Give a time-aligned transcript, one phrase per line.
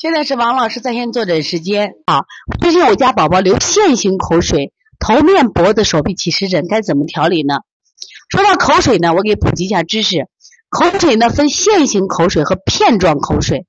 [0.00, 2.24] 现在是王老师在线坐诊时间啊。
[2.58, 7.56] 最近我家宝宝流线型口水，头面、脖子、手臂起湿疹，该怎么调理呢？
[8.30, 10.26] 说到口水呢，我给普及一下知识。
[10.70, 13.66] 口水呢分线型口水和片状口水。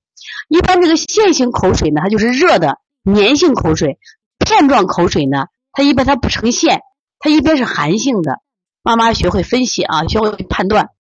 [0.48, 3.98] 一般这个线型口水呢，它就是热的粘性口水；
[4.40, 6.80] 片状口水呢，它一般它不成线，
[7.20, 8.38] 它一般是寒性的。
[8.84, 10.92] 妈妈学会分析啊，学会判断。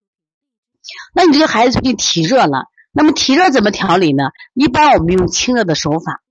[1.15, 2.65] 那你这个孩子最近体热了。
[2.93, 4.25] 那么体热怎么调理呢？
[4.53, 6.21] 一般我们用清热的手法，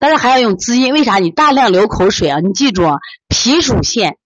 [0.00, 0.92] 但是还要用滋阴。
[0.92, 1.18] 为啥？
[1.18, 2.40] 你大量流口水啊！
[2.40, 2.96] 你记住啊，
[3.28, 4.18] 脾属腺，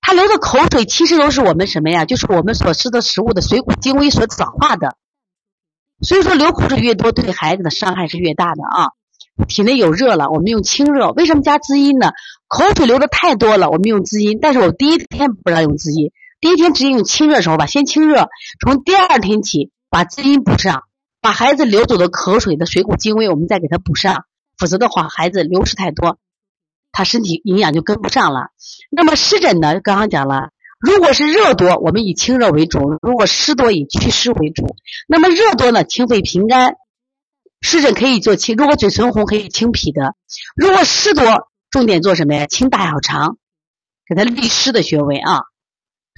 [0.00, 2.06] 他流的口水其实都是我们什么呀？
[2.06, 4.96] 就是我们所吃的食物的水谷精微所转化的。
[6.00, 8.88] 所以说流口水越多，对孩子的伤害是越大的啊！
[9.46, 11.10] 体内有热了，我们用清热。
[11.10, 12.12] 为什么加滋阴呢？
[12.48, 14.38] 口水流的太多了，我们用滋阴。
[14.40, 18.30] 但是我第一天不让用滋阴，第一天直接用清热手法，先清热，
[18.64, 19.70] 从第二天起。
[19.92, 20.84] 把滋阴补上，
[21.20, 24.24] 把孩子流走的口水的水谷精微，我们再给他补上。
[24.56, 26.16] 否则的话，孩子流失太多，
[26.92, 28.52] 他身体营养就跟不上了。
[28.90, 29.80] 那么湿疹呢？
[29.80, 30.48] 刚刚讲了，
[30.80, 34.76] 如果是热多，我们以清热为主；如果湿多，以祛湿为主。
[35.06, 36.76] 那么热多呢，清肺平肝，
[37.60, 38.56] 湿疹可以做清。
[38.56, 40.14] 如果嘴唇红，可以清脾的；
[40.56, 42.46] 如果湿多，重点做什么呀？
[42.46, 43.36] 清大小肠，
[44.08, 45.42] 给他利湿的穴位啊。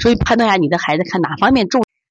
[0.00, 1.83] 所以判断一下你的孩子，看哪方面重。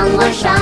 [0.00, 0.59] 让我伤。